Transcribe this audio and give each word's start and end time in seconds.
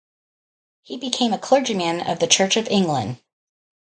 He 0.81 0.97
became 0.97 1.31
a 1.31 1.37
clergyman 1.37 2.01
of 2.01 2.17
the 2.17 2.25
Church 2.25 2.57
of 2.57 2.67
England. 2.69 3.21